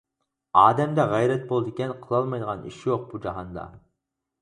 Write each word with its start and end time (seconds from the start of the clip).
ئادەمدە 0.61 1.05
غەيرەت 1.11 1.45
بولىدىكەن 1.53 1.95
قىلالمايدىغان 2.07 2.67
ئىش 2.73 2.83
يوق 2.93 3.09
بۇ 3.15 3.25
جاھاندا. 3.29 3.73